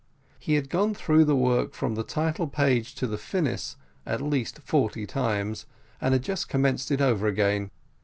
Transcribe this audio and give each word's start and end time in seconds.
He 0.39 0.55
had 0.55 0.71
gone 0.71 0.95
through 0.95 1.25
the 1.25 1.35
work 1.35 1.75
from 1.75 1.93
the 1.93 2.01
title 2.03 2.47
page 2.47 2.95
to 2.95 3.05
the 3.05 3.19
finis 3.19 3.75
at 4.03 4.19
least 4.19 4.57
forty 4.63 5.05
times, 5.05 5.67
and 6.01 6.15
had 6.15 6.23
just 6.23 6.49
commenced 6.49 6.89
it 6.89 7.01
over 7.01 7.27
again. 7.27 7.69